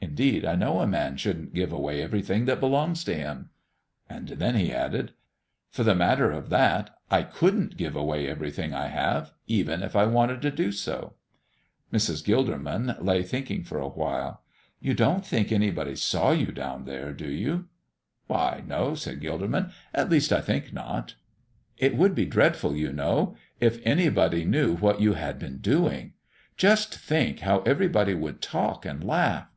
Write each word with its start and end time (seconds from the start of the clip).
Indeed, 0.00 0.44
I 0.44 0.54
know 0.54 0.78
a 0.80 0.86
man 0.86 1.16
shouldn't 1.16 1.54
give 1.54 1.72
away 1.72 2.00
everything 2.02 2.44
that 2.46 2.60
belongs 2.60 3.02
to 3.04 3.14
him." 3.14 3.50
And 4.08 4.28
then 4.28 4.54
he 4.54 4.72
added: 4.72 5.12
"For 5.70 5.82
the 5.82 5.94
matter 5.94 6.30
of 6.30 6.50
that, 6.50 6.90
I 7.10 7.22
couldn't 7.22 7.76
give 7.76 7.94
away 7.94 8.26
everything 8.26 8.72
I 8.72 8.88
have, 8.88 9.32
even 9.48 9.82
if 9.82 9.94
I 9.96 10.06
wanted 10.06 10.40
to 10.42 10.50
do 10.52 10.70
so." 10.72 11.14
Mrs. 11.92 12.24
Gilderman 12.24 12.96
lay 13.04 13.22
thinking 13.22 13.64
for 13.64 13.78
a 13.80 13.88
while. 13.88 14.42
"You 14.80 14.94
don't 14.94 15.26
think 15.26 15.50
anybody 15.52 15.94
saw 15.94 16.30
you 16.30 16.46
down 16.52 16.84
there, 16.84 17.12
do 17.12 17.28
you?" 17.30 17.68
"Why, 18.28 18.62
no," 18.66 18.94
said 18.94 19.20
Gilderman; 19.20 19.72
"at 19.92 20.10
least, 20.10 20.32
I 20.32 20.40
think 20.40 20.72
not." 20.72 21.16
"It 21.76 21.96
would 21.96 22.14
be 22.14 22.24
dreadful, 22.24 22.74
you 22.76 22.92
know, 22.92 23.36
if 23.60 23.84
anybody 23.86 24.44
knew 24.44 24.76
what 24.76 25.00
you 25.00 25.14
had 25.14 25.38
been 25.38 25.58
doing. 25.58 26.14
Just 26.56 26.94
think 26.96 27.40
how 27.40 27.60
everybody 27.60 28.14
would 28.14 28.40
talk 28.40 28.86
and 28.86 29.02
laugh. 29.04 29.48